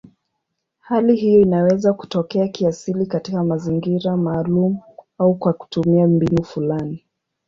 Hali 0.79 1.15
hiyo 1.15 1.41
inaweza 1.41 1.93
kutokea 1.93 2.47
kiasili 2.47 3.05
katika 3.05 3.43
mazingira 3.43 4.17
maalumu 4.17 4.81
au 5.17 5.35
kwa 5.35 5.53
kutumia 5.53 6.07
mbinu 6.07 6.43
fulani. 6.43 7.05